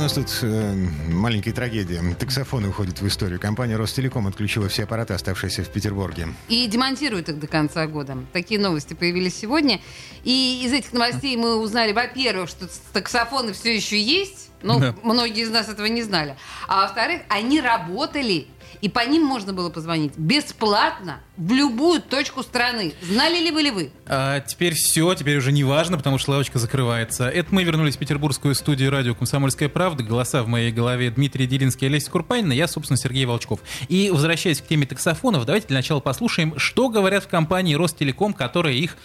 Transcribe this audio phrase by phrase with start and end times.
[0.00, 0.74] Нас тут э,
[1.10, 2.00] маленькая трагедия.
[2.18, 3.38] Таксофоны уходят в историю.
[3.38, 6.28] Компания Ростелеком отключила все аппараты, оставшиеся в Петербурге.
[6.48, 8.16] И демонтируют их до конца года.
[8.32, 9.78] Такие новости появились сегодня.
[10.24, 14.49] И из этих новостей мы узнали, во-первых, что таксофоны все еще есть.
[14.62, 14.94] Ну, Да.
[15.02, 16.36] многие из нас этого не знали.
[16.68, 18.46] А во-вторых, они работали.
[18.82, 22.94] И по ним можно было позвонить бесплатно в любую точку страны.
[23.02, 23.90] Знали ли вы ли вы?
[24.06, 27.28] А теперь все, теперь уже не важно, потому что лавочка закрывается.
[27.28, 30.02] Это мы вернулись в петербургскую студию радио «Комсомольская правда».
[30.02, 32.52] Голоса в моей голове Дмитрий Делинский и Олеся Курпанина.
[32.52, 33.60] Я, собственно, Сергей Волчков.
[33.88, 38.72] И, возвращаясь к теме таксофонов, давайте для начала послушаем, что говорят в компании «Ростелеком», которая
[38.72, 38.96] их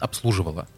[0.00, 0.68] обслуживала.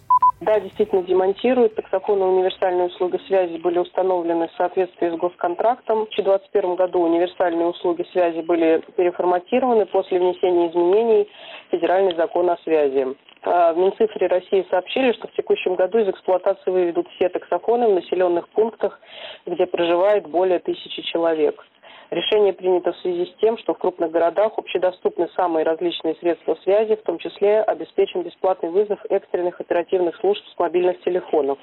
[0.40, 1.74] Да, действительно демонтируют.
[1.76, 6.04] Таксофоны универсальные услуги связи были установлены в соответствии с госконтрактом.
[6.04, 11.26] В 2021 году универсальные услуги связи были переформатированы после внесения изменений
[11.68, 13.16] в федеральный закон о связи.
[13.44, 17.94] А В Минцифре России сообщили, что в текущем году из эксплуатации выведут все таксофоны в
[17.94, 19.00] населенных пунктах,
[19.46, 21.64] где проживает более тысячи человек.
[22.10, 26.94] Решение принято в связи с тем, что в крупных городах общедоступны самые различные средства связи,
[26.94, 31.58] в том числе обеспечен бесплатный вызов экстренных оперативных служб с мобильных телефонов.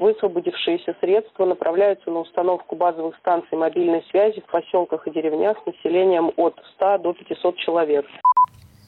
[0.00, 6.32] Высвободившиеся средства направляются на установку базовых станций мобильной связи в поселках и деревнях с населением
[6.36, 8.06] от 100 до 500 человек.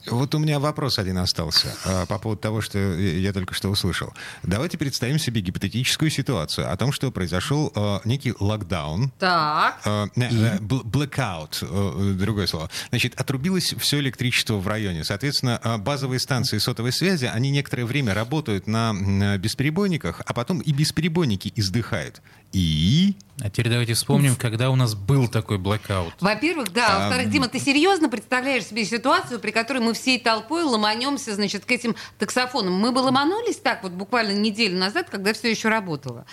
[0.06, 4.14] Вот у меня вопрос один остался а, по поводу того, что я только что услышал.
[4.42, 9.80] Давайте представим себе гипотетическую ситуацию о том, что произошел а, некий локдаун, Так.
[9.84, 12.70] э, не, э, blackout, э, другое слово.
[12.90, 15.04] Значит, отрубилось все электричество в районе.
[15.04, 20.60] Соответственно, э, базовые станции сотовой связи, они некоторое время работают на э, бесперебойниках, а потом
[20.60, 22.22] и бесперебойники издыхают.
[22.52, 23.14] И...
[23.40, 26.14] А теперь давайте вспомним, когда у нас был такой блэкаут.
[26.20, 26.96] Во-первых, да.
[26.96, 31.64] А, Во-вторых, Дима, ты серьезно представляешь себе ситуацию, при которой мы всей толпой ломанемся, значит,
[31.64, 32.74] к этим таксофонам?
[32.74, 36.26] Мы бы ломанулись так вот буквально неделю назад, когда все еще работало.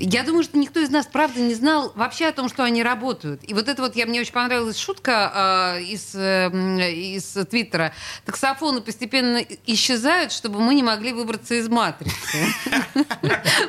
[0.00, 3.42] Я думаю, что никто из нас, правда, не знал вообще о том, что они работают.
[3.44, 6.50] И вот это вот, я, мне очень понравилась шутка э, из, э,
[6.92, 7.92] из Твиттера.
[8.24, 12.14] Таксофоны постепенно исчезают, чтобы мы не могли выбраться из матрицы.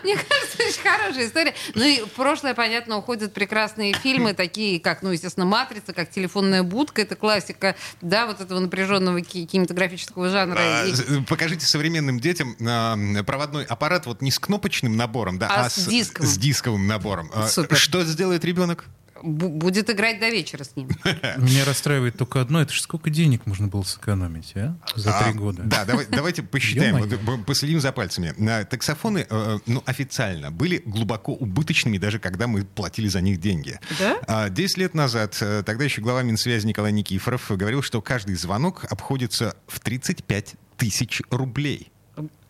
[0.04, 1.54] Мне кажется, очень хорошая история.
[1.76, 6.64] Ну и в прошлое, понятно, уходят прекрасные фильмы, такие как, ну, естественно, «Матрица», как «Телефонная
[6.64, 7.02] будка».
[7.02, 10.60] Это классика, да, вот этого напряженного ки- кинематографического жанра.
[10.60, 10.86] а,
[11.28, 15.88] покажите современным детям а, проводной аппарат вот не с кнопочным набором, да, А с
[16.20, 16.34] дисковым.
[16.34, 17.32] с дисковым набором.
[17.34, 17.78] А, Супер.
[17.78, 18.86] Что сделает ребенок?
[19.22, 20.88] бу- будет играть до вечера с ним.
[21.38, 24.78] Меня расстраивает только одно, это же сколько денег можно было сэкономить, а?
[24.96, 25.64] За три А, года.
[25.66, 28.34] Да, давай- давайте посчитаем, вот, последим за пальцами.
[28.38, 33.78] На Таксофоны, э, ну, официально, были глубоко убыточными, даже когда мы платили за них деньги.
[34.00, 34.18] Да?
[34.26, 38.86] А, Десять лет назад, э, тогда еще глава Минсвязи Николай Никифоров говорил, что каждый звонок
[38.90, 41.92] обходится в 35 тысяч рублей.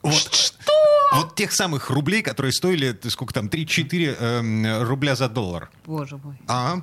[0.04, 0.72] Вот, что?
[1.12, 5.70] Вот тех самых рублей, которые стоили, э, сколько там, 3-4 эм, рубля за доллар.
[5.86, 6.36] Боже мой.
[6.48, 6.82] А,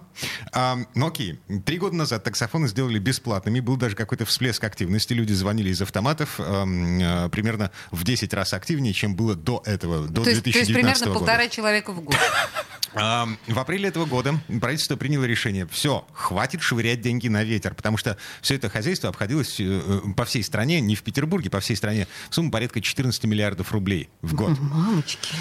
[0.53, 1.41] а, ну окей.
[1.65, 3.61] Три года назад таксофоны сделали бесплатными.
[3.61, 5.13] Был даже какой-то всплеск активности.
[5.13, 10.09] Люди звонили из автоматов эм, э, примерно в 10 раз активнее, чем было до этого,
[10.09, 11.19] до То есть, то есть 2019 примерно года.
[11.19, 12.17] полтора человека в год.
[12.93, 18.17] В апреле этого года правительство приняло решение, все, хватит швырять деньги на ветер, потому что
[18.41, 22.07] все это хозяйство обходилось э, э, по всей стране, не в Петербурге, по всей стране,
[22.31, 24.59] в сумму порядка 14 миллиардов рублей в год.
[24.61, 25.35] Мамочки.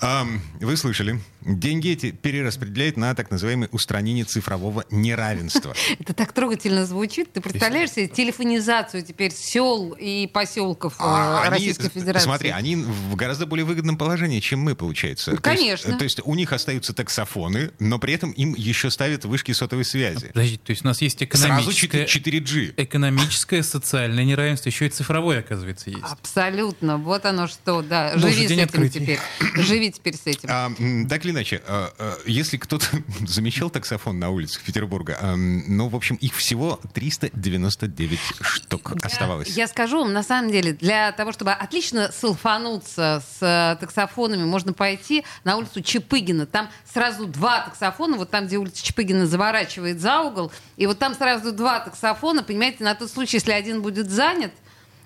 [0.00, 1.20] Ам, Вы слышали.
[1.42, 5.74] Деньги эти перераспределяют на так называемое устранение цифрового неравенства.
[5.98, 7.32] Это так трогательно звучит.
[7.32, 12.24] Ты представляешь себе телефонизацию теперь сел и поселков э, А Российской Федерации?
[12.24, 15.32] Смотри, они в гораздо более выгодном положении, чем мы, получается.
[15.32, 15.96] Ну, конечно.
[15.96, 20.28] То есть, у них остаются таксофоны, но при этом им еще ставят вышки сотовой связи.
[20.28, 22.74] Подождите, то есть у нас есть Сразу экономическое, 4G.
[22.76, 26.02] экономическое, социальное неравенство, еще и цифровое, оказывается, есть.
[26.02, 26.98] Абсолютно.
[26.98, 28.12] Вот оно что, да.
[28.14, 29.00] Боже, Живи с этим открытий.
[29.00, 29.18] теперь.
[29.56, 30.48] Живи теперь с этим.
[30.50, 30.70] А,
[31.08, 32.86] так или иначе, а, а, если кто-то
[33.26, 39.48] замечал таксофон на улицах Петербурга, ам, ну, в общем, их всего 399 штук оставалось.
[39.56, 44.72] Я скажу вам, на самом деле, для того, чтобы отлично салфануться с э, таксофонами, можно
[44.72, 46.46] пойти на улицу Чапыгина.
[46.46, 51.14] Там сразу два таксофона, вот там, где улица Чапыгина заворачивает за угол, и вот там
[51.14, 54.52] сразу два таксофона, понимаете, на тот случай, если один будет занят,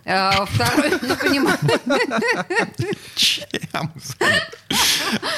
[0.04, 1.80] э, второй, ну, понимаете.
[3.14, 3.92] Чем?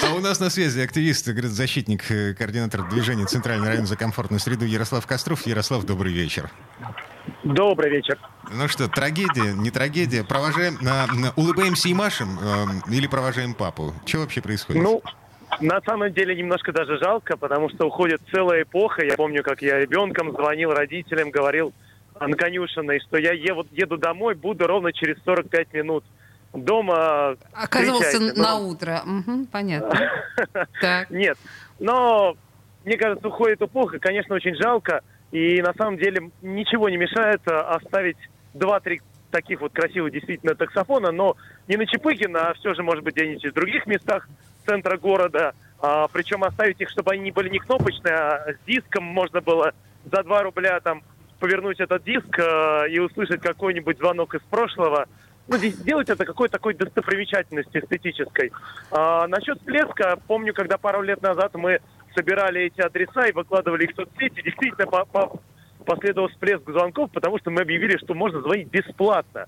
[0.02, 4.40] А у нас на связи активист, говорит, защитник, э, координатор движения Центральный район за комфортную
[4.40, 5.46] среду Ярослав Костров.
[5.46, 6.50] Ярослав, добрый вечер.
[7.44, 8.18] Добрый вечер.
[8.50, 10.24] Ну что, трагедия, не трагедия?
[10.24, 13.94] Провожаем, на, на- улыбаемся и машем э, или провожаем папу?
[14.06, 14.82] Что вообще происходит?
[14.82, 15.02] Ну,
[15.60, 19.04] На самом деле немножко даже жалко, потому что уходит целая эпоха.
[19.04, 21.72] Я помню, как я ребенком звонил родителям, говорил
[22.20, 26.04] на конюшенной, что я еду, еду домой, буду ровно через 45 минут.
[26.54, 29.02] Дома Оказывался на Ну, утро.
[29.04, 29.92] Мгм, понятно.
[31.10, 31.36] Нет,
[31.78, 32.36] но
[32.84, 35.02] мне кажется, уходит эпоха, конечно, очень жалко.
[35.30, 38.16] И на самом деле ничего не мешает а, оставить
[38.54, 43.14] два-три таких вот красивых действительно таксофона, но не на Чепыгина, а все же, может быть,
[43.14, 44.26] где-нибудь в других местах
[44.68, 45.54] центра города.
[45.80, 49.72] А, причем оставить их, чтобы они не были не кнопочные, а с диском можно было
[50.10, 51.02] за 2 рубля там
[51.40, 55.06] повернуть этот диск а, и услышать какой-нибудь звонок из прошлого.
[55.46, 58.52] Ну, здесь сделать это какой-то такой достопримечательности эстетической.
[58.90, 61.78] А, насчет всплеска, помню, когда пару лет назад мы
[62.14, 65.40] собирали эти адреса и выкладывали их в соцсети, действительно по- по-
[65.86, 69.46] последовал всплеск звонков, потому что мы объявили, что можно звонить бесплатно.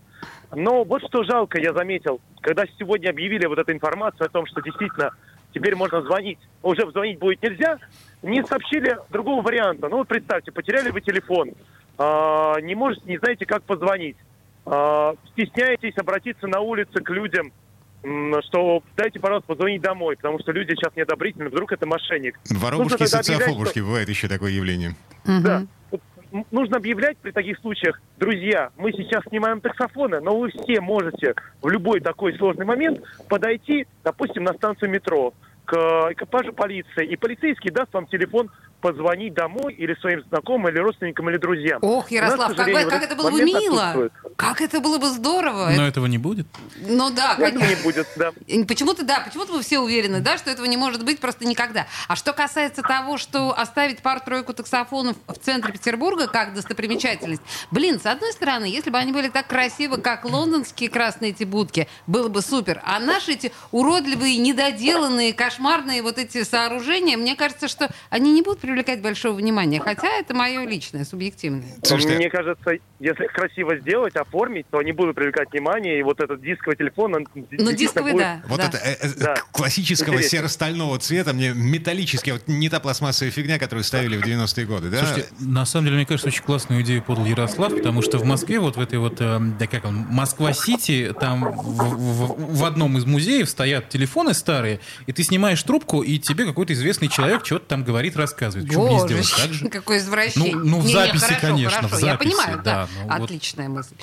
[0.54, 4.60] Но вот что жалко, я заметил, когда сегодня объявили вот эту информацию о том, что
[4.60, 5.10] действительно
[5.54, 7.78] теперь можно звонить, уже звонить будет нельзя,
[8.22, 9.88] не сообщили другого варианта.
[9.88, 11.52] Ну вот представьте, потеряли вы телефон,
[11.98, 14.16] а, не можете, не знаете, как позвонить,
[14.66, 17.52] а, стесняетесь обратиться на улице к людям,
[18.48, 22.40] что дайте, пожалуйста, позвонить домой, потому что люди сейчас неодобрительны, вдруг это мошенник.
[22.48, 24.94] Воробушки, объявлять, социофобушки, бывает еще такое явление.
[25.24, 25.66] да.
[26.50, 31.68] Нужно объявлять при таких случаях, друзья, мы сейчас снимаем таксофоны, но вы все можете в
[31.68, 35.34] любой такой сложный момент подойти, допустим, на станцию метро
[35.64, 35.74] к
[36.10, 38.48] экипажу полиции, и полицейский даст вам телефон
[38.80, 41.78] позвонить домой или своим знакомым, или родственникам, или друзьям.
[41.82, 44.10] Ох, нас, Ярослав, к как, как это было бы мило.
[44.36, 45.70] Как это было бы здорово.
[45.76, 46.46] Но этого не будет.
[46.76, 47.76] Ну да, Этого конечно.
[47.76, 48.32] не будет, да.
[48.66, 51.86] Почему-то, да, почему-то вы все уверены, да, что этого не может быть просто никогда.
[52.08, 58.06] А что касается того, что оставить пару-тройку таксофонов в центре Петербурга как достопримечательность, блин, с
[58.06, 62.40] одной стороны, если бы они были так красивы, как лондонские красные эти будки, было бы
[62.40, 62.80] супер.
[62.84, 68.64] А наши эти уродливые, недоделанные, кошмарные вот эти сооружения, мне кажется, что они не будут
[68.70, 69.80] привлекать большого внимания.
[69.80, 71.64] Хотя это мое личное, субъективное.
[71.82, 72.70] Слушайте, Мне кажется,
[73.00, 77.26] если красиво сделать, оформить, то они будут привлекать внимание, и вот этот дисковый телефон, он
[77.50, 78.42] Ну, дисковый, будет да.
[78.46, 78.68] Вот да.
[78.68, 79.34] это э, э, Да.
[79.52, 80.38] классического Интересно.
[80.38, 84.98] серо-стального цвета, мне металлический, вот не та пластмассовая фигня, которую ставили в 90-е годы, да?
[85.04, 88.60] Слушайте, на самом деле, мне кажется, очень классную идею подал Ярослав, потому что в Москве,
[88.60, 93.04] вот в этой вот, э, да как он, Москва-Сити, там в, в- в одном из
[93.04, 97.84] музеев стоят телефоны старые, и ты снимаешь трубку, и тебе какой-то известный человек что-то там
[97.84, 98.59] говорит, рассказывает.
[98.62, 99.68] Почему бы не Боже, сделать так же?
[99.70, 100.54] какое извращение.
[100.56, 102.62] Ну, ну, в Не-не, записи, хорошо, конечно, хорошо, в Я записи, понимаю, да.
[102.62, 103.24] да, ну вот.
[103.24, 103.94] Отличная мысль.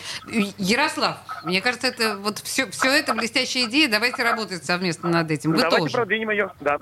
[0.58, 3.90] Ярослав, мне кажется, это вот все, все это блестящая идея.
[3.90, 5.52] Давайте работать совместно над этим.
[5.52, 5.94] Вы Давайте тоже.
[5.94, 6.78] продвинем ее, да.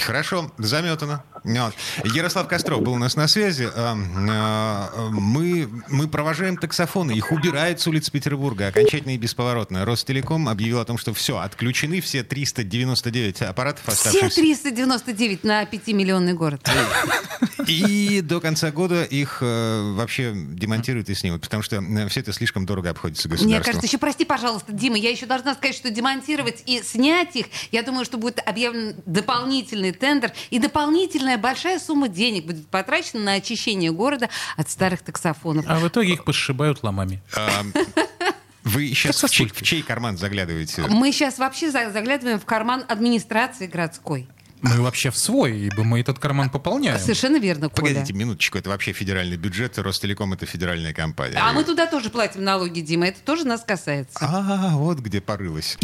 [0.00, 1.22] Хорошо, заметано.
[1.44, 3.68] Ярослав Костров был у нас на связи.
[3.74, 7.12] А, а, Мы, мы провожаем таксофоны.
[7.12, 9.84] Их убирают с улиц Петербурга окончательно и бесповоротно.
[9.84, 14.40] Ростелеком объявил о том, что все, отключены все 399 аппаратов, Все оставшихся.
[14.40, 16.68] 399 на 5-миллионный город.
[17.66, 22.32] И до конца года их э, вообще демонтируют и снимут, потому что э, все это
[22.32, 23.64] слишком дорого обходится Мне государству.
[23.64, 27.82] кажется, еще прости, пожалуйста, Дима, я еще должна сказать, что демонтировать и снять их, я
[27.82, 33.92] думаю, что будет объявлен дополнительный тендер, и дополнительная большая сумма денег будет потрачена на очищение
[33.92, 35.64] города от старых таксофонов.
[35.68, 37.20] А в итоге их посшибают ломами.
[38.64, 40.82] Вы сейчас в чей, в чей карман заглядываете?
[40.88, 44.28] Мы сейчас вообще за- заглядываем в карман администрации городской.
[44.60, 46.96] Мы вообще в свой, ибо мы этот карман пополняем.
[47.00, 47.88] Совершенно верно, Коля.
[47.94, 51.36] Погодите минуточку, это вообще федеральный бюджет, Ростелеком это федеральная компания.
[51.36, 53.08] А мы туда тоже платим налоги, Дима.
[53.08, 54.16] Это тоже нас касается.
[54.20, 55.76] А, вот где порылась.